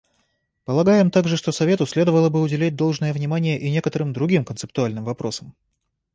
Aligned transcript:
Полагаем 0.65 1.11
также, 1.11 1.37
что 1.37 1.51
Совету 1.51 1.85
следовало 1.85 2.29
бы 2.31 2.41
уделять 2.41 2.75
должное 2.75 3.13
внимание 3.13 3.59
и 3.59 3.69
некоторым 3.69 4.13
другим 4.13 4.43
концептуальным 4.43 5.03
вопросам. 5.05 5.53